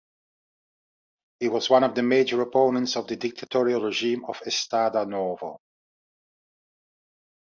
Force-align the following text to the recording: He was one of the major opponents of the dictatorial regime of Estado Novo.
He 1.39 1.47
was 1.47 1.69
one 1.69 1.83
of 1.83 1.93
the 1.93 2.01
major 2.01 2.41
opponents 2.41 2.95
of 2.95 3.05
the 3.05 3.15
dictatorial 3.17 3.83
regime 3.83 4.25
of 4.25 4.39
Estado 4.47 5.05
Novo. 5.07 5.59